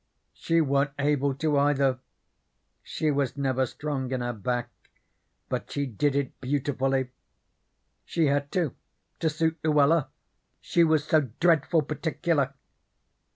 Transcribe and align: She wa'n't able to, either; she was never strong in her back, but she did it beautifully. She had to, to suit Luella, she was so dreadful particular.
She 0.33 0.61
wa'n't 0.61 0.89
able 0.97 1.35
to, 1.35 1.59
either; 1.59 1.99
she 2.81 3.11
was 3.11 3.37
never 3.37 3.67
strong 3.67 4.11
in 4.11 4.21
her 4.21 4.33
back, 4.33 4.71
but 5.47 5.69
she 5.71 5.85
did 5.85 6.15
it 6.15 6.41
beautifully. 6.41 7.11
She 8.03 8.25
had 8.25 8.51
to, 8.53 8.73
to 9.19 9.29
suit 9.29 9.59
Luella, 9.63 10.09
she 10.59 10.83
was 10.83 11.03
so 11.05 11.29
dreadful 11.39 11.83
particular. 11.83 12.55